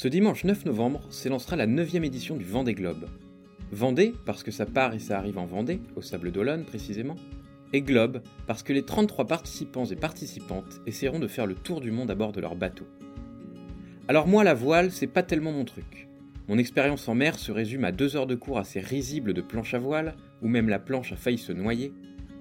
Ce 0.00 0.06
dimanche 0.06 0.44
9 0.44 0.66
novembre 0.66 1.00
s'élancera 1.10 1.56
la 1.56 1.66
9ème 1.66 2.04
édition 2.04 2.36
du 2.36 2.44
Vendée 2.44 2.74
Globe. 2.74 3.08
Vendée, 3.72 4.14
parce 4.26 4.44
que 4.44 4.52
ça 4.52 4.64
part 4.64 4.94
et 4.94 5.00
ça 5.00 5.18
arrive 5.18 5.38
en 5.38 5.46
Vendée, 5.46 5.80
au 5.96 6.02
Sable 6.02 6.30
d'Olonne 6.30 6.64
précisément, 6.64 7.16
et 7.72 7.82
Globe, 7.82 8.22
parce 8.46 8.62
que 8.62 8.72
les 8.72 8.84
33 8.84 9.26
participants 9.26 9.86
et 9.86 9.96
participantes 9.96 10.80
essaieront 10.86 11.18
de 11.18 11.26
faire 11.26 11.46
le 11.46 11.56
tour 11.56 11.80
du 11.80 11.90
monde 11.90 12.12
à 12.12 12.14
bord 12.14 12.30
de 12.30 12.40
leur 12.40 12.54
bateau. 12.54 12.86
Alors 14.06 14.28
moi, 14.28 14.44
la 14.44 14.54
voile, 14.54 14.92
c'est 14.92 15.08
pas 15.08 15.24
tellement 15.24 15.50
mon 15.50 15.64
truc. 15.64 16.06
Mon 16.46 16.58
expérience 16.58 17.08
en 17.08 17.16
mer 17.16 17.36
se 17.36 17.50
résume 17.50 17.82
à 17.82 17.90
deux 17.90 18.14
heures 18.14 18.28
de 18.28 18.36
cours 18.36 18.60
assez 18.60 18.78
risibles 18.78 19.34
de 19.34 19.42
planche 19.42 19.74
à 19.74 19.80
voile, 19.80 20.14
où 20.42 20.46
même 20.46 20.68
la 20.68 20.78
planche 20.78 21.10
a 21.10 21.16
failli 21.16 21.38
se 21.38 21.50
noyer, 21.50 21.92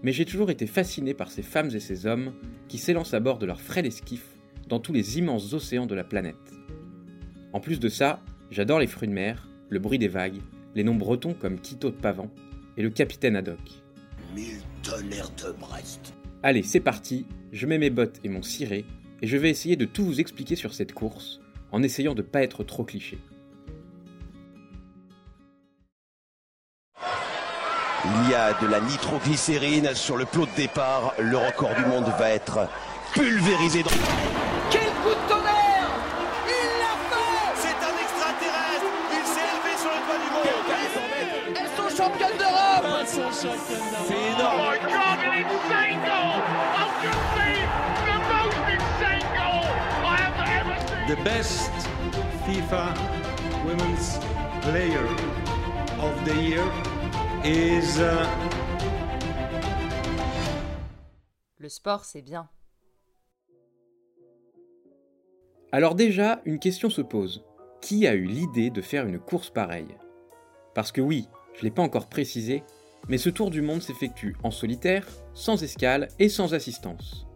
mais 0.04 0.12
j'ai 0.12 0.26
toujours 0.26 0.52
été 0.52 0.68
fasciné 0.68 1.16
par 1.16 1.32
ces 1.32 1.42
femmes 1.42 1.72
et 1.74 1.80
ces 1.80 2.06
hommes 2.06 2.34
qui 2.68 2.78
s'élancent 2.78 3.16
à 3.16 3.20
bord 3.20 3.40
de 3.40 3.48
leur 3.48 3.62
frêle 3.62 3.88
esquif 3.88 4.28
dans 4.70 4.80
tous 4.80 4.94
les 4.94 5.18
immenses 5.18 5.54
océans 5.54 5.88
de 5.88 5.96
la 5.96 6.04
planète. 6.04 6.57
En 7.58 7.60
plus 7.60 7.80
de 7.80 7.90
ça, 7.90 8.20
j'adore 8.52 8.78
les 8.78 8.86
fruits 8.86 9.08
de 9.08 9.14
mer, 9.16 9.48
le 9.70 9.80
bruit 9.80 9.98
des 9.98 10.08
vagues, 10.08 10.42
les 10.76 10.84
noms 10.84 10.94
bretons 10.94 11.34
comme 11.34 11.60
Quito 11.60 11.90
de 11.90 11.96
Pavan 11.96 12.30
et 12.78 12.84
le 12.84 12.92
capitaine 12.92 13.36
Haddock. 13.36 13.82
Mille 14.36 14.62
tonnerres 14.84 15.32
de 15.44 15.54
Brest. 15.54 16.14
Allez, 16.44 16.62
c'est 16.62 16.80
parti, 16.80 17.26
je 17.52 17.66
mets 17.66 17.80
mes 17.80 17.90
bottes 17.90 18.20
et 18.24 18.30
mon 18.30 18.44
ciré, 18.44 18.86
et 19.24 19.28
je 19.28 19.38
vais 19.38 19.50
essayer 19.50 19.76
de 19.76 19.86
tout 19.86 20.06
vous 20.06 20.20
expliquer 20.20 20.56
sur 20.56 20.76
cette 20.76 20.94
course, 20.94 21.40
en 21.72 21.82
essayant 21.82 22.14
de 22.14 22.22
pas 22.22 22.44
être 22.44 22.64
trop 22.64 22.84
cliché. 22.84 23.18
Il 28.06 28.30
y 28.30 28.36
a 28.36 28.54
de 28.62 28.68
la 28.68 28.82
nitroglycérine 28.82 29.96
sur 29.96 30.16
le 30.16 30.26
plot 30.26 30.46
de 30.46 30.56
départ. 30.58 31.16
Le 31.20 31.38
record 31.38 31.74
du 31.74 31.86
monde 31.88 32.06
va 32.20 32.30
être 32.30 32.70
pulvérisé 33.16 33.82
dans... 33.82 33.90
C'est 43.18 43.48
énorme 43.48 44.54
Oh 44.54 44.70
my 44.70 44.78
God, 44.78 45.18
an 45.26 45.34
insane 45.34 46.00
goal! 46.06 46.38
I've 46.78 46.96
just 47.02 47.24
seen 47.34 47.66
the 48.06 48.18
most 48.30 48.62
insane 48.70 49.28
goal 49.34 49.66
I 50.06 50.18
have 50.22 50.38
ever 50.60 50.78
seen! 50.88 51.08
the 51.08 51.24
best 51.24 51.72
FIFA 52.46 52.94
Women's 53.66 54.20
Player 54.62 55.08
of 56.00 56.14
the 56.26 56.36
Year 56.36 56.64
is 57.44 58.00
uh, 58.00 58.24
Le 61.58 61.70
sport, 61.70 62.06
c'est 62.06 62.22
bien. 62.22 62.48
Alors 65.72 65.96
déjà, 65.96 66.40
une 66.46 66.60
question 66.60 66.92
se 66.92 67.02
pose. 67.02 67.44
Qui 67.82 68.06
a 68.06 68.14
eu 68.14 68.26
l'idée 68.26 68.70
de 68.70 68.82
faire 68.84 69.08
une 69.08 69.20
course 69.20 69.50
pareille? 69.50 69.98
Parce 70.76 70.92
que 70.92 71.02
oui, 71.02 71.28
je 71.56 71.62
ne 71.62 71.64
l'ai 71.64 71.72
pas 71.72 71.82
encore 71.82 72.10
précisé, 72.10 72.64
mais 73.10 73.18
ce 73.18 73.30
tour 73.30 73.50
du 73.50 73.62
monde 73.62 73.82
s'effectue 73.82 74.36
en 74.44 74.52
solitaire, 74.52 75.08
sans 75.34 75.64
escale 75.64 76.08
et 76.20 76.30
sans 76.30 76.54
assistance. 76.54 77.28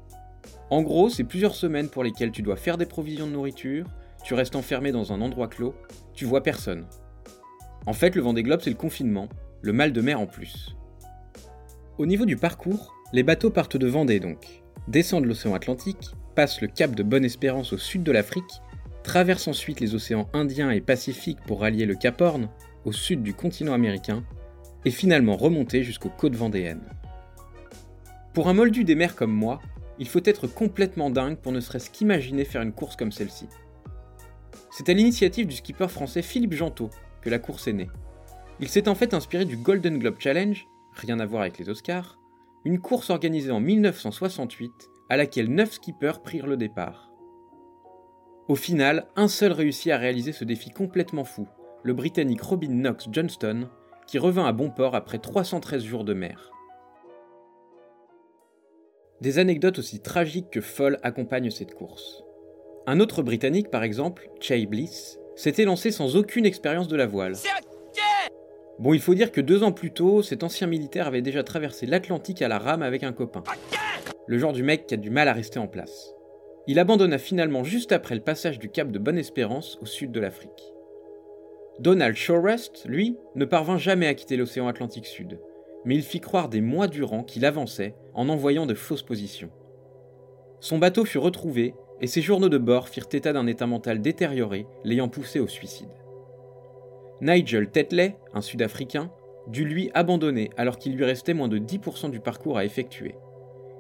En 0.70 0.82
gros, 0.82 1.10
c'est 1.10 1.24
plusieurs 1.24 1.56
semaines 1.56 1.90
pour 1.90 2.04
lesquelles 2.04 2.32
tu 2.32 2.42
dois 2.42 2.56
faire 2.56 2.78
des 2.78 2.86
provisions 2.86 3.28
de 3.28 3.34
nourriture, 3.34 3.86
tu 4.24 4.34
restes 4.34 4.56
enfermé 4.56 4.92
dans 4.92 5.12
un 5.12 5.22
endroit 5.22 5.48
clos, 5.48 5.76
tu 6.14 6.26
vois 6.26 6.44
personne. 6.44 6.86
En 7.86 7.94
fait, 7.94 8.16
le 8.16 8.22
Vendée 8.22 8.44
Globe, 8.44 8.62
c'est 8.64 8.70
le 8.70 8.76
confinement, 8.76 9.28
le 9.62 9.74
mal 9.74 9.92
de 9.92 10.02
mer 10.02 10.20
en 10.20 10.28
plus. 10.28 10.76
Au 11.98 12.06
niveau 12.06 12.26
du 12.26 12.38
parcours, 12.38 12.94
les 13.14 13.24
bateaux 13.24 13.50
partent 13.50 13.78
de 13.78 13.88
Vendée 13.88 14.20
donc, 14.20 14.64
descendent 14.88 15.26
l'océan 15.26 15.54
Atlantique, 15.54 16.12
passent 16.36 16.62
le 16.62 16.68
cap 16.68 16.96
de 16.96 17.04
Bonne-Espérance 17.04 17.74
au 17.74 17.78
sud 17.78 18.04
de 18.04 18.12
l'Afrique, 18.12 18.62
traversent 19.04 19.48
ensuite 19.48 19.80
les 19.80 19.96
océans 19.96 20.30
Indien 20.34 20.72
et 20.72 20.82
Pacifique 20.82 21.40
pour 21.46 21.62
rallier 21.62 21.86
le 21.86 21.96
Cap 21.96 22.22
Horn, 22.22 22.50
au 22.86 22.92
sud 22.92 23.24
du 23.24 23.34
continent 23.34 23.74
américain, 23.74 24.24
et 24.86 24.92
finalement 24.92 25.38
remonter 25.38 25.84
jusqu'aux 25.84 26.10
côtes 26.10 26.36
vendéennes. 26.36 26.90
Pour 28.34 28.48
un 28.48 28.54
moldu 28.54 28.84
des 28.84 28.96
mers 28.96 29.16
comme 29.16 29.34
moi, 29.34 29.60
il 30.00 30.08
faut 30.08 30.22
être 30.24 30.48
complètement 30.48 31.10
dingue 31.10 31.38
pour 31.38 31.52
ne 31.52 31.60
serait-ce 31.60 31.92
qu'imaginer 31.92 32.46
faire 32.46 32.62
une 32.62 32.74
course 32.74 32.96
comme 32.96 33.12
celle-ci. 33.12 33.48
C'est 34.72 34.90
à 34.90 34.94
l'initiative 34.94 35.48
du 35.48 35.56
skipper 35.56 35.90
français 35.90 36.22
Philippe 36.22 36.54
Gentot 36.54 36.90
que 37.22 37.30
la 37.30 37.40
course 37.40 37.68
est 37.68 37.74
née. 37.74 37.90
Il 38.60 38.70
s'est 38.70 38.88
en 38.88 38.96
fait 38.96 39.14
inspiré 39.14 39.46
du 39.46 39.58
Golden 39.58 40.00
Globe 40.00 40.16
Challenge, 40.20 40.66
rien 40.94 41.20
à 41.20 41.26
voir 41.26 41.42
avec 41.42 41.58
les 41.58 41.70
Oscars, 41.70 42.18
une 42.64 42.80
course 42.80 43.10
organisée 43.10 43.52
en 43.52 43.60
1968 43.60 44.72
à 45.10 45.18
laquelle 45.18 45.54
9 45.54 45.74
skippers 45.74 46.22
prirent 46.24 46.48
le 46.48 46.58
départ. 46.58 47.12
Au 48.48 48.56
final, 48.56 49.08
un 49.16 49.28
seul 49.28 49.52
réussit 49.52 49.92
à 49.92 49.98
réaliser 49.98 50.32
ce 50.32 50.46
défi 50.46 50.72
complètement 50.72 51.26
fou, 51.26 51.48
le 51.84 51.94
Britannique 51.94 52.42
Robin 52.42 52.70
Knox 52.70 53.08
Johnston, 53.12 53.70
qui 54.12 54.20
revint 54.20 54.46
à 54.46 54.52
bon 54.52 54.70
port 54.70 54.94
après 54.94 55.20
313 55.20 55.86
jours 55.86 56.04
de 56.04 56.14
mer. 56.14 56.52
Des 59.22 59.40
anecdotes 59.40 59.80
aussi 59.80 60.02
tragiques 60.02 60.50
que 60.50 60.60
folles 60.60 61.00
accompagnent 61.02 61.50
cette 61.50 61.74
course. 61.74 62.22
Un 62.88 63.00
autre 63.00 63.24
Britannique, 63.24 63.72
par 63.72 63.84
exemple, 63.84 64.30
Chay 64.42 64.66
Bliss, 64.66 65.18
s'était 65.38 65.64
lancé 65.64 65.92
sans 65.92 66.18
aucune 66.18 66.46
expérience 66.46 66.90
de 66.90 66.98
la 66.98 67.06
voile. 67.06 67.36
Bon, 68.80 68.94
il 68.94 69.00
faut 69.00 69.16
dire 69.16 69.32
que 69.32 69.40
deux 69.40 69.64
ans 69.64 69.72
plus 69.72 69.94
tôt, 69.94 70.22
cet 70.22 70.44
ancien 70.44 70.68
militaire 70.68 71.08
avait 71.08 71.22
déjà 71.22 71.42
traversé 71.44 71.86
l'Atlantique 71.86 72.42
à 72.42 72.50
la 72.50 72.60
rame 72.60 72.82
avec 72.82 73.04
un 73.04 73.14
copain. 73.14 73.44
Le 74.28 74.38
genre 74.38 74.52
du 74.52 74.64
mec 74.64 74.88
qui 74.88 74.96
a 74.96 74.98
du 74.98 75.10
mal 75.10 75.30
à 75.30 75.34
rester 75.34 75.58
en 75.58 75.68
place. 75.68 76.14
Il 76.68 76.80
abandonna 76.80 77.18
finalement 77.18 77.64
juste 77.64 77.94
après 77.94 78.16
le 78.16 78.22
passage 78.22 78.60
du 78.60 78.68
cap 78.68 78.92
de 78.92 79.00
Bonne-Espérance 79.00 79.78
au 79.82 79.86
sud 79.86 80.12
de 80.12 80.20
l'Afrique. 80.20 80.74
Donald 81.80 82.16
Shorest, 82.16 82.86
lui, 82.86 83.18
ne 83.36 83.46
parvint 83.46 83.78
jamais 83.78 84.08
à 84.08 84.14
quitter 84.14 84.38
l'océan 84.38 84.68
Atlantique 84.68 85.08
Sud, 85.08 85.40
mais 85.86 85.96
il 85.96 86.04
fit 86.04 86.20
croire 86.20 86.50
des 86.50 86.62
mois 86.62 86.88
durant 86.88 87.24
qu'il 87.24 87.46
avançait 87.46 87.96
en 88.14 88.30
envoyant 88.30 88.66
de 88.66 88.74
fausses 88.74 89.02
positions. 89.02 89.50
Son 90.60 90.78
bateau 90.78 91.06
fut 91.06 91.18
retrouvé 91.18 91.74
et 92.02 92.08
ses 92.08 92.22
journaux 92.22 92.50
de 92.50 92.58
bord 92.58 92.90
firent 92.90 93.08
état 93.12 93.34
d'un 93.34 93.48
état 93.48 93.68
mental 93.68 94.02
détérioré, 94.02 94.68
l'ayant 94.84 95.08
poussé 95.08 95.40
au 95.40 95.48
suicide. 95.48 95.90
Nigel 97.22 97.70
Tetley, 97.70 98.18
un 98.34 98.42
Sud-Africain, 98.42 99.12
dut 99.48 99.66
lui 99.66 99.90
abandonner 99.94 100.50
alors 100.58 100.78
qu'il 100.78 100.96
lui 100.96 101.06
restait 101.06 101.34
moins 101.34 101.48
de 101.48 101.58
10% 101.58 102.12
du 102.12 102.20
parcours 102.20 102.58
à 102.58 102.66
effectuer. 102.66 103.16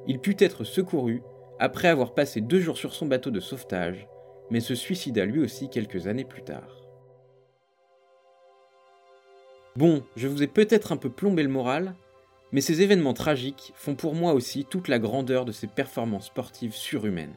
Il 0.07 0.19
put 0.19 0.35
être 0.39 0.63
secouru 0.63 1.21
après 1.59 1.87
avoir 1.87 2.13
passé 2.13 2.41
deux 2.41 2.59
jours 2.59 2.77
sur 2.77 2.93
son 2.93 3.05
bateau 3.05 3.29
de 3.29 3.39
sauvetage, 3.39 4.07
mais 4.49 4.59
se 4.59 4.75
suicida 4.75 5.25
lui 5.25 5.39
aussi 5.39 5.69
quelques 5.69 6.07
années 6.07 6.25
plus 6.25 6.43
tard. 6.43 6.80
Bon, 9.77 10.03
je 10.17 10.27
vous 10.27 10.43
ai 10.43 10.47
peut-être 10.47 10.91
un 10.91 10.97
peu 10.97 11.09
plombé 11.09 11.43
le 11.43 11.49
moral, 11.49 11.95
mais 12.51 12.59
ces 12.59 12.81
événements 12.81 13.13
tragiques 13.13 13.71
font 13.75 13.95
pour 13.95 14.15
moi 14.15 14.33
aussi 14.33 14.65
toute 14.65 14.89
la 14.89 14.99
grandeur 14.99 15.45
de 15.45 15.53
ces 15.53 15.67
performances 15.67 16.25
sportives 16.25 16.73
surhumaines. 16.73 17.35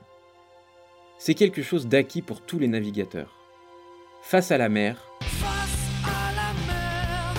C'est 1.17 1.35
quelque 1.35 1.63
chose 1.63 1.87
d'acquis 1.87 2.23
pour 2.23 2.41
tous 2.41 2.59
les 2.59 2.67
navigateurs. 2.67 3.39
Face 4.21 4.51
à 4.51 4.59
la 4.59 4.69
mer, 4.69 5.13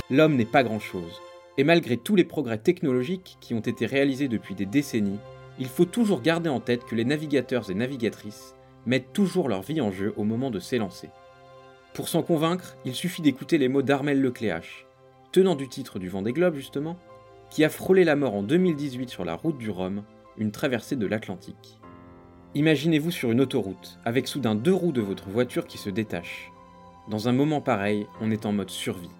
l'homme 0.10 0.38
n'est 0.38 0.46
pas 0.46 0.64
grand-chose, 0.64 1.22
et 1.58 1.66
malgré 1.66 1.98
tous 1.98 2.16
les 2.16 2.24
progrès 2.24 2.58
technologiques 2.58 3.38
qui 3.42 3.54
ont 3.54 3.60
été 3.60 3.86
réalisés 3.86 4.30
depuis 4.30 4.56
des 4.56 4.66
décennies, 4.66 5.20
il 5.60 5.68
faut 5.68 5.84
toujours 5.84 6.22
garder 6.22 6.50
en 6.50 6.62
tête 6.62 6.86
que 6.86 6.96
les 6.96 7.06
navigateurs 7.06 7.70
et 7.70 7.76
navigatrices 7.76 8.56
mettent 8.86 9.12
toujours 9.12 9.50
leur 9.50 9.62
vie 9.62 9.82
en 9.82 9.92
jeu 9.92 10.14
au 10.16 10.24
moment 10.24 10.52
de 10.52 10.60
s'élancer. 10.60 11.10
Pour 11.94 12.08
s'en 12.08 12.24
convaincre, 12.24 12.78
il 12.86 12.94
suffit 12.94 13.22
d'écouter 13.22 13.58
les 13.58 13.68
mots 13.68 13.82
d'Armel 13.82 14.22
Lecléache, 14.22 14.85
tenant 15.36 15.56
du 15.56 15.68
titre 15.68 16.00
du 16.00 16.08
Vendée 16.08 16.32
Globe 16.32 16.56
justement, 16.56 16.96
qui 17.50 17.66
a 17.66 17.70
frôlé 17.70 18.06
la 18.06 18.16
mort 18.16 18.36
en 18.36 18.42
2018 18.42 19.10
sur 19.10 19.26
la 19.26 19.36
route 19.36 19.58
du 19.58 19.70
Rhum, 19.70 20.04
une 20.38 20.54
traversée 20.54 20.96
de 20.96 21.06
l'Atlantique. 21.06 21.82
Imaginez-vous 22.54 23.12
sur 23.12 23.32
une 23.32 23.42
autoroute, 23.42 24.00
avec 24.06 24.30
soudain 24.30 24.56
deux 24.56 24.74
roues 24.74 24.94
de 24.94 25.02
votre 25.02 25.28
voiture 25.28 25.68
qui 25.68 25.78
se 25.78 25.90
détachent. 25.90 26.54
Dans 27.10 27.28
un 27.28 27.34
moment 27.34 27.60
pareil, 27.60 28.08
on 28.22 28.32
est 28.32 28.46
en 28.46 28.54
mode 28.54 28.70
survie. 28.70 29.12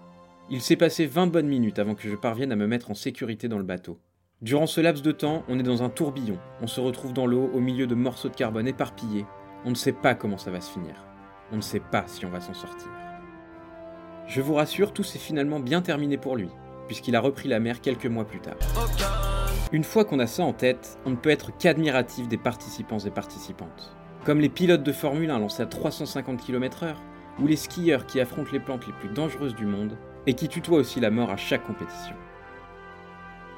Il 0.50 0.62
s'est 0.62 0.78
passé 0.78 1.06
20 1.06 1.28
bonnes 1.28 1.50
minutes 1.50 1.80
avant 1.80 1.96
que 1.96 2.08
je 2.08 2.16
parvienne 2.16 2.54
à 2.54 2.56
me 2.56 2.66
mettre 2.66 2.92
en 2.92 2.96
sécurité 2.96 3.50
dans 3.50 3.58
le 3.58 3.66
bateau. 3.66 4.00
Durant 4.42 4.68
ce 4.68 4.80
laps 4.80 5.04
de 5.04 5.12
temps, 5.12 5.44
on 5.50 5.60
est 5.60 5.64
dans 5.64 5.84
un 5.84 5.90
tourbillon, 5.90 6.40
on 6.62 6.68
se 6.68 6.80
retrouve 6.80 7.12
dans 7.12 7.28
l'eau 7.28 7.50
au 7.54 7.60
milieu 7.60 7.88
de 7.88 7.96
morceaux 7.96 8.30
de 8.30 8.36
carbone 8.36 8.70
éparpillés, 8.70 9.26
on 9.66 9.72
ne 9.72 9.76
sait 9.76 9.92
pas 9.92 10.16
comment 10.16 10.38
ça 10.38 10.52
va 10.52 10.62
se 10.62 10.72
finir, 10.72 10.96
on 11.52 11.58
ne 11.58 11.62
sait 11.62 11.82
pas 11.82 12.06
si 12.08 12.26
on 12.26 12.30
va 12.30 12.40
s'en 12.40 12.54
sortir. 12.54 12.88
Je 14.28 14.42
vous 14.42 14.56
rassure, 14.56 14.92
tout 14.92 15.04
s'est 15.04 15.20
finalement 15.20 15.60
bien 15.60 15.82
terminé 15.82 16.18
pour 16.18 16.36
lui, 16.36 16.50
puisqu'il 16.88 17.16
a 17.16 17.20
repris 17.20 17.48
la 17.48 17.60
mer 17.60 17.80
quelques 17.82 18.08
mois 18.08 18.26
plus 18.26 18.40
tard. 18.40 18.56
Une 19.72 19.84
fois 19.84 20.06
qu'on 20.06 20.20
a 20.20 20.28
ça 20.28 20.44
en 20.44 20.54
tête, 20.54 20.98
on 21.06 21.12
ne 21.12 21.16
peut 21.16 21.30
être 21.30 21.56
qu'admiratif 21.58 22.28
des 22.28 22.38
participants 22.38 23.00
et 23.00 23.12
participantes. 23.12 23.96
Comme 24.24 24.40
les 24.40 24.50
pilotes 24.50 24.84
de 24.84 24.92
Formule 24.92 25.30
1 25.30 25.40
lancés 25.40 25.64
à 25.64 25.68
350 25.68 26.44
km/h, 26.44 26.96
ou 27.40 27.48
les 27.48 27.56
skieurs 27.56 28.06
qui 28.06 28.20
affrontent 28.20 28.52
les 28.52 28.60
plantes 28.60 28.88
les 28.88 28.94
plus 28.94 29.10
dangereuses 29.10 29.56
du 29.56 29.66
monde, 29.66 29.98
et 30.26 30.34
qui 30.34 30.48
tutoient 30.48 30.80
aussi 30.80 31.00
la 31.00 31.12
mort 31.12 31.30
à 31.30 31.38
chaque 31.38 31.66
compétition. 31.66 32.16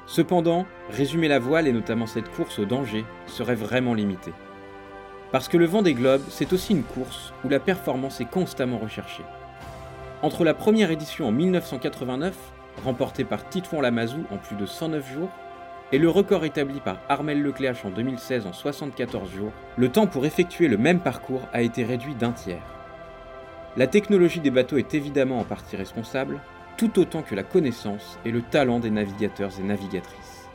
Cependant, 0.06 0.66
résumer 0.90 1.28
la 1.28 1.38
voile 1.38 1.66
et 1.66 1.72
notamment 1.72 2.06
cette 2.06 2.30
course 2.30 2.58
au 2.58 2.64
danger 2.64 3.04
serait 3.26 3.54
vraiment 3.54 3.94
limité. 3.94 4.32
Parce 5.32 5.48
que 5.48 5.58
le 5.58 5.66
vent 5.66 5.82
des 5.82 5.94
globes, 5.94 6.24
c'est 6.28 6.52
aussi 6.52 6.72
une 6.72 6.82
course 6.82 7.32
où 7.44 7.48
la 7.48 7.60
performance 7.60 8.20
est 8.20 8.30
constamment 8.30 8.78
recherchée. 8.78 9.24
Entre 10.20 10.42
la 10.42 10.52
première 10.52 10.90
édition 10.90 11.28
en 11.28 11.32
1989, 11.32 12.34
remportée 12.84 13.24
par 13.24 13.48
Titouan 13.48 13.80
Lamazou 13.80 14.24
en 14.32 14.36
plus 14.36 14.56
de 14.56 14.66
109 14.66 15.12
jours, 15.12 15.30
et 15.92 15.98
le 15.98 16.10
record 16.10 16.44
établi 16.44 16.80
par 16.80 17.00
Armel 17.08 17.40
Lecléache 17.40 17.84
en 17.84 17.90
2016 17.90 18.46
en 18.46 18.52
74 18.52 19.30
jours, 19.30 19.52
le 19.76 19.88
temps 19.88 20.08
pour 20.08 20.26
effectuer 20.26 20.66
le 20.66 20.76
même 20.76 20.98
parcours 20.98 21.42
a 21.52 21.62
été 21.62 21.84
réduit 21.84 22.16
d'un 22.16 22.32
tiers. 22.32 22.66
La 23.76 23.86
technologie 23.86 24.40
des 24.40 24.50
bateaux 24.50 24.76
est 24.76 24.92
évidemment 24.92 25.38
en 25.38 25.44
partie 25.44 25.76
responsable, 25.76 26.40
tout 26.76 26.98
autant 26.98 27.22
que 27.22 27.36
la 27.36 27.44
connaissance 27.44 28.18
et 28.24 28.32
le 28.32 28.42
talent 28.42 28.80
des 28.80 28.90
navigateurs 28.90 29.52
et 29.60 29.62
navigatrices. 29.62 30.48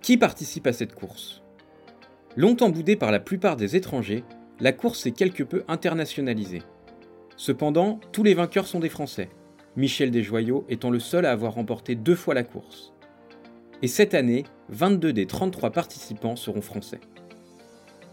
Qui 0.00 0.16
participe 0.16 0.66
à 0.66 0.72
cette 0.72 0.94
course? 0.94 1.42
Longtemps 2.34 2.70
boudée 2.70 2.96
par 2.96 3.12
la 3.12 3.20
plupart 3.20 3.56
des 3.56 3.76
étrangers, 3.76 4.24
la 4.58 4.72
course 4.72 5.00
s'est 5.00 5.12
quelque 5.12 5.42
peu 5.42 5.64
internationalisée. 5.68 6.62
Cependant, 7.36 8.00
tous 8.12 8.22
les 8.22 8.34
vainqueurs 8.34 8.66
sont 8.66 8.80
des 8.80 8.88
Français, 8.88 9.28
Michel 9.76 10.10
Desjoyaux 10.10 10.64
étant 10.68 10.90
le 10.90 11.00
seul 11.00 11.26
à 11.26 11.32
avoir 11.32 11.54
remporté 11.54 11.94
deux 11.96 12.14
fois 12.14 12.34
la 12.34 12.44
course. 12.44 12.92
Et 13.82 13.88
cette 13.88 14.14
année, 14.14 14.44
22 14.68 15.12
des 15.12 15.26
33 15.26 15.70
participants 15.70 16.36
seront 16.36 16.60
français. 16.60 17.00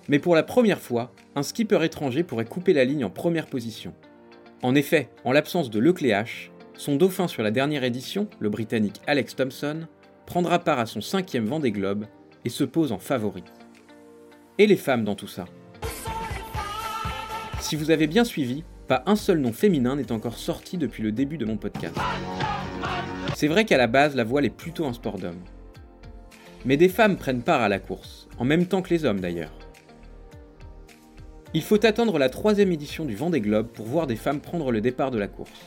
Mais 0.10 0.20
pour 0.20 0.36
la 0.36 0.44
première 0.44 0.80
fois, 0.80 1.12
un 1.36 1.44
skipper 1.44 1.84
étranger 1.84 2.24
pourrait 2.24 2.46
couper 2.46 2.74
la 2.74 2.84
ligne 2.84 3.06
en 3.06 3.10
première 3.10 3.46
position. 3.46 3.94
En 4.64 4.76
effet, 4.76 5.10
en 5.24 5.32
l'absence 5.32 5.70
de 5.70 5.80
Lecléache, 5.80 6.52
son 6.74 6.96
dauphin 6.96 7.28
sur 7.28 7.44
la 7.44 7.52
dernière 7.52 7.84
édition, 7.84 8.28
le 8.40 8.50
britannique 8.50 9.02
Alex 9.06 9.36
Thompson, 9.36 9.88
prendra 10.26 10.60
part 10.60 10.80
à 10.80 10.88
son 10.88 11.02
cinquième 11.02 11.46
Vendée 11.46 11.72
Globe 11.72 12.06
et 12.44 12.50
se 12.50 12.64
pose 12.64 12.92
en 12.92 12.98
favori. 12.98 13.44
Et 14.58 14.66
les 14.66 14.78
femmes 14.78 15.04
dans 15.04 15.16
tout 15.16 15.28
ça? 15.28 15.46
Si 17.60 17.76
vous 17.76 17.92
avez 17.92 18.08
bien 18.08 18.24
suivi, 18.24 18.64
pas 18.92 19.04
un 19.06 19.16
seul 19.16 19.38
nom 19.38 19.54
féminin 19.54 19.96
n'est 19.96 20.12
encore 20.12 20.38
sorti 20.38 20.78
depuis 20.78 21.02
le 21.02 21.14
début 21.14 21.38
de 21.38 21.46
mon 21.46 21.56
podcast. 21.56 21.96
C'est 23.38 23.48
vrai 23.48 23.64
qu'à 23.64 23.78
la 23.78 23.88
base, 23.88 24.18
la 24.18 24.26
voile 24.26 24.44
est 24.44 24.50
plutôt 24.50 24.86
un 24.86 24.92
sport 24.92 25.18
d'hommes. 25.18 25.40
Mais 26.66 26.76
des 26.76 26.90
femmes 26.90 27.16
prennent 27.16 27.42
part 27.42 27.62
à 27.62 27.70
la 27.70 27.80
course, 27.80 28.28
en 28.38 28.44
même 28.44 28.66
temps 28.66 28.82
que 28.82 28.90
les 28.90 29.06
hommes 29.06 29.22
d'ailleurs. 29.22 29.54
Il 31.54 31.62
faut 31.62 31.86
attendre 31.86 32.20
la 32.20 32.28
troisième 32.28 32.74
édition 32.74 33.06
du 33.06 33.16
Vendée 33.16 33.40
Globe 33.40 33.68
pour 33.68 33.86
voir 33.86 34.08
des 34.08 34.18
femmes 34.18 34.42
prendre 34.42 34.74
le 34.74 34.82
départ 34.82 35.10
de 35.10 35.20
la 35.20 35.30
course. 35.30 35.62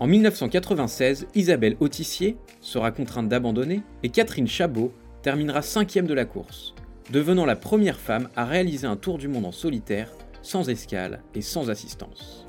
En 0.00 0.06
1996, 0.06 1.26
Isabelle 1.34 1.76
Autissier 1.80 2.38
sera 2.62 2.92
contrainte 2.92 3.28
d'abandonner 3.28 3.82
et 4.02 4.08
Catherine 4.08 4.48
Chabot 4.48 4.90
terminera 5.20 5.60
cinquième 5.60 6.06
de 6.06 6.14
la 6.14 6.24
course, 6.24 6.74
devenant 7.12 7.44
la 7.44 7.56
première 7.56 8.00
femme 8.00 8.30
à 8.36 8.46
réaliser 8.46 8.86
un 8.86 8.96
tour 8.96 9.18
du 9.18 9.28
monde 9.28 9.44
en 9.44 9.52
solitaire 9.52 10.10
sans 10.46 10.68
escale 10.68 11.22
et 11.34 11.42
sans 11.42 11.70
assistance. 11.70 12.46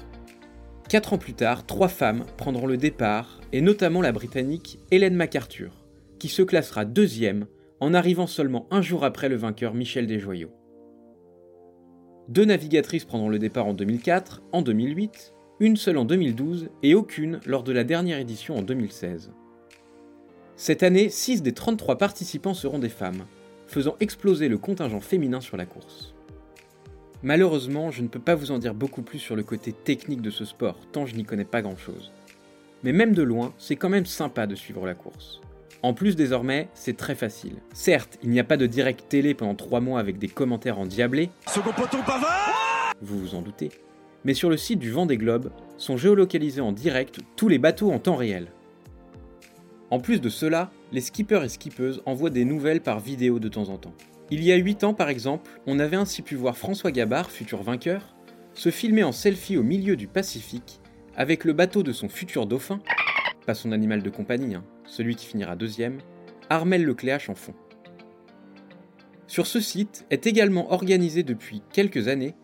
Quatre 0.87 1.13
ans 1.13 1.17
plus 1.17 1.33
tard, 1.33 1.65
trois 1.65 1.87
femmes 1.87 2.25
prendront 2.37 2.67
le 2.67 2.77
départ, 2.77 3.41
et 3.51 3.59
notamment 3.59 4.01
la 4.01 4.11
Britannique 4.11 4.79
Hélène 4.91 5.15
MacArthur, 5.15 5.85
qui 6.19 6.29
se 6.29 6.43
classera 6.43 6.85
deuxième 6.85 7.47
en 7.79 7.93
arrivant 7.93 8.27
seulement 8.27 8.67
un 8.71 8.81
jour 8.81 9.03
après 9.03 9.29
le 9.29 9.35
vainqueur 9.35 9.73
Michel 9.73 10.07
Desjoyaux. 10.07 10.53
Deux 12.29 12.45
navigatrices 12.45 13.05
prendront 13.05 13.29
le 13.29 13.39
départ 13.39 13.65
en 13.65 13.73
2004, 13.73 14.43
en 14.51 14.61
2008, 14.61 15.33
une 15.59 15.75
seule 15.75 15.97
en 15.97 16.05
2012 16.05 16.69
et 16.83 16.93
aucune 16.93 17.39
lors 17.45 17.63
de 17.63 17.71
la 17.71 17.83
dernière 17.83 18.19
édition 18.19 18.57
en 18.57 18.61
2016. 18.61 19.31
Cette 20.55 20.83
année, 20.83 21.09
6 21.09 21.41
des 21.41 21.53
33 21.53 21.97
participants 21.97 22.53
seront 22.53 22.79
des 22.79 22.89
femmes, 22.89 23.25
faisant 23.65 23.95
exploser 23.99 24.49
le 24.49 24.57
contingent 24.57 25.01
féminin 25.01 25.41
sur 25.41 25.57
la 25.57 25.65
course. 25.65 26.16
Malheureusement, 27.23 27.89
je 27.89 28.03
ne 28.03 28.07
peux 28.07 28.19
pas 28.19 28.35
vous 28.35 28.51
en 28.51 28.59
dire 28.59 28.75
beaucoup 28.75 29.01
plus 29.01 29.17
sur 29.17 29.35
le 29.35 29.43
côté 29.43 29.73
technique 29.73 30.21
de 30.21 30.29
ce 30.29 30.45
sport, 30.45 30.77
tant 30.91 31.07
je 31.07 31.15
n'y 31.15 31.23
connais 31.23 31.45
pas 31.45 31.63
grand-chose. 31.63 32.11
Mais 32.83 32.91
même 32.91 33.13
de 33.13 33.23
loin, 33.23 33.53
c'est 33.57 33.75
quand 33.75 33.89
même 33.89 34.05
sympa 34.05 34.45
de 34.45 34.53
suivre 34.53 34.85
la 34.85 34.93
course. 34.93 35.41
En 35.81 35.93
plus 35.93 36.15
désormais, 36.15 36.69
c'est 36.75 36.95
très 36.95 37.15
facile. 37.15 37.55
Certes, 37.73 38.19
il 38.21 38.29
n'y 38.29 38.39
a 38.39 38.43
pas 38.43 38.57
de 38.57 38.67
direct 38.67 39.05
télé 39.09 39.33
pendant 39.33 39.55
3 39.55 39.79
mois 39.79 39.99
avec 39.99 40.19
des 40.19 40.27
commentaires 40.27 40.77
endiablés. 40.77 41.29
Second 41.47 41.73
poteau 41.73 41.97
Vous 43.01 43.19
vous 43.19 43.35
en 43.35 43.41
doutez. 43.41 43.69
Mais 44.23 44.33
sur 44.35 44.49
le 44.49 44.57
site 44.57 44.79
du 44.79 44.91
Vendée 44.91 45.17
Globe, 45.17 45.51
sont 45.77 45.97
géolocalisés 45.97 46.61
en 46.61 46.71
direct 46.71 47.19
tous 47.35 47.47
les 47.47 47.59
bateaux 47.59 47.91
en 47.91 47.99
temps 47.99 48.15
réel. 48.15 48.47
En 49.89 49.99
plus 49.99 50.19
de 50.19 50.29
cela, 50.29 50.69
les 50.91 51.01
skippers 51.01 51.43
et 51.43 51.49
skippeuses 51.49 52.01
envoient 52.05 52.29
des 52.29 52.45
nouvelles 52.45 52.81
par 52.81 52.99
vidéo 52.99 53.39
de 53.39 53.47
temps 53.47 53.69
en 53.69 53.77
temps. 53.77 53.93
Il 54.29 54.43
y 54.43 54.51
a 54.51 54.57
8 54.57 54.83
ans 54.83 54.93
par 54.93 55.07
exemple, 55.07 55.49
on 55.67 55.79
avait 55.79 55.95
ainsi 55.95 56.21
pu 56.21 56.35
voir 56.35 56.57
François 56.57 56.91
Gabard, 56.91 57.31
futur 57.31 57.63
vainqueur, 57.63 58.13
se 58.53 58.69
filmer 58.71 59.03
en 59.03 59.13
selfie 59.13 59.55
au 59.55 59.63
milieu 59.63 59.95
du 59.95 60.07
Pacifique 60.07 60.81
avec 61.15 61.45
le 61.45 61.53
bateau 61.53 61.81
de 61.81 61.93
son 61.93 62.09
futur 62.09 62.45
dauphin, 62.45 62.79
pas 63.45 63.53
son 63.53 63.71
animal 63.71 64.03
de 64.03 64.09
compagnie, 64.09 64.55
hein, 64.55 64.65
celui 64.85 65.15
qui 65.15 65.25
finira 65.25 65.55
deuxième, 65.55 65.99
Armel 66.49 66.83
Lecléache 66.83 67.29
en 67.29 67.35
fond. 67.35 67.53
Sur 69.27 69.47
ce 69.47 69.61
site 69.61 70.05
est 70.09 70.27
également 70.27 70.73
organisée 70.73 71.23
depuis 71.23 71.61
quelques 71.71 72.09
années 72.09 72.35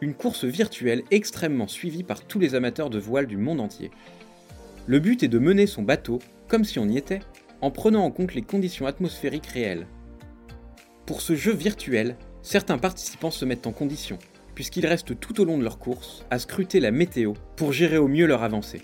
une 0.00 0.14
course 0.14 0.44
virtuelle 0.44 1.02
extrêmement 1.10 1.68
suivie 1.68 2.04
par 2.04 2.24
tous 2.24 2.38
les 2.38 2.54
amateurs 2.54 2.90
de 2.90 2.98
voile 2.98 3.26
du 3.26 3.38
monde 3.38 3.60
entier. 3.60 3.90
Le 4.86 5.00
but 5.00 5.22
est 5.24 5.28
de 5.28 5.38
mener 5.38 5.66
son 5.66 5.82
bateau, 5.82 6.20
comme 6.46 6.64
si 6.64 6.78
on 6.78 6.88
y 6.88 6.96
était, 6.96 7.20
en 7.60 7.70
prenant 7.70 8.04
en 8.04 8.10
compte 8.10 8.34
les 8.34 8.42
conditions 8.42 8.86
atmosphériques 8.86 9.46
réelles, 9.46 9.86
pour 11.06 11.20
ce 11.20 11.34
jeu 11.34 11.52
virtuel, 11.52 12.16
certains 12.42 12.78
participants 12.78 13.30
se 13.30 13.44
mettent 13.44 13.66
en 13.66 13.72
condition, 13.72 14.18
puisqu'ils 14.54 14.86
restent 14.86 15.18
tout 15.18 15.40
au 15.40 15.44
long 15.44 15.58
de 15.58 15.64
leur 15.64 15.78
course 15.78 16.24
à 16.30 16.38
scruter 16.38 16.80
la 16.80 16.90
météo 16.90 17.34
pour 17.56 17.72
gérer 17.72 17.98
au 17.98 18.08
mieux 18.08 18.26
leur 18.26 18.42
avancée. 18.42 18.82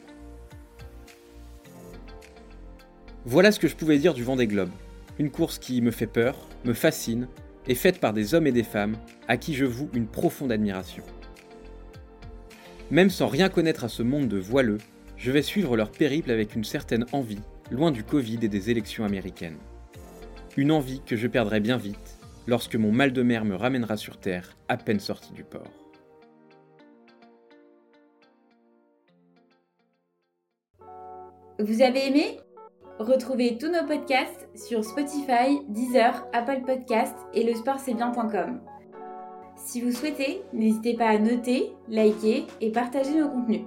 Voilà 3.25 3.53
ce 3.53 3.61
que 3.61 3.69
je 3.69 3.77
pouvais 3.77 3.99
dire 3.99 4.15
du 4.15 4.25
vent 4.25 4.37
des 4.37 4.47
globes. 4.47 4.71
Une 5.19 5.31
course 5.31 5.59
qui 5.59 5.81
me 5.83 5.91
fait 5.91 6.07
peur, 6.07 6.49
me 6.65 6.73
fascine, 6.73 7.29
et 7.69 7.75
faite 7.75 8.01
par 8.01 8.13
des 8.13 8.35
hommes 8.35 8.47
et 8.47 8.53
des 8.53 8.63
femmes 8.63 8.97
à 9.29 9.37
qui 9.37 9.55
je 9.55 9.65
voue 9.65 9.91
une 9.95 10.07
profonde 10.07 10.53
admiration. 10.53 11.05
Même 12.91 13.11
sans 13.11 13.29
rien 13.29 13.49
connaître 13.49 13.85
à 13.85 13.89
ce 13.89 14.03
monde 14.03 14.29
de 14.29 14.39
voileux, 14.39 14.79
je 15.17 15.31
vais 15.31 15.43
suivre 15.43 15.77
leur 15.77 15.91
périple 15.91 16.31
avec 16.31 16.57
une 16.57 16.65
certaine 16.65 17.07
envie, 17.13 17.39
loin 17.71 17.93
du 17.93 18.03
Covid 18.03 18.39
et 18.43 18.49
des 18.49 18.71
élections 18.71 19.05
américaines. 19.05 19.59
Une 20.57 20.73
envie 20.73 21.01
que 21.01 21.17
je 21.17 21.29
perdrai 21.29 21.61
bien 21.61 21.77
vite 21.77 22.19
lorsque 22.47 22.75
mon 22.75 22.91
mal 22.91 23.13
de 23.13 23.23
mer 23.23 23.45
me 23.45 23.55
ramènera 23.55 23.97
sur 23.97 24.19
Terre 24.19 24.57
à 24.69 24.77
peine 24.77 24.99
sorti 24.99 25.33
du 25.33 25.45
port. 25.45 25.71
Vous 31.61 31.83
avez 31.83 32.09
aimé? 32.09 32.41
Retrouvez 32.99 33.59
tous 33.59 33.71
nos 33.71 33.87
podcasts 33.87 34.49
sur 34.55 34.85
Spotify, 34.85 35.61
Deezer, 35.69 36.27
Apple 36.33 36.63
Podcasts 36.67 37.17
et 37.33 37.45
le. 37.45 37.55
Si 39.57 39.81
vous 39.81 39.93
souhaitez, 39.93 40.43
n'hésitez 40.53 40.95
pas 40.95 41.09
à 41.09 41.19
noter, 41.19 41.73
liker 41.89 42.47
et 42.61 42.73
partager 42.73 43.15
nos 43.19 43.29
contenus. 43.29 43.63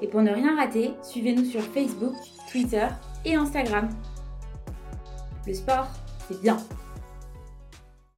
Et 0.00 0.08
pour 0.08 0.22
ne 0.22 0.30
rien 0.30 0.56
rater, 0.56 0.92
suivez-nous 1.02 1.44
sur 1.44 1.60
Facebook, 1.60 2.14
Twitter 2.50 2.86
et 3.24 3.34
Instagram. 3.34 3.88
Le 5.48 5.54
sport, 5.54 5.88
c'est 6.28 6.38
bien. 6.42 6.58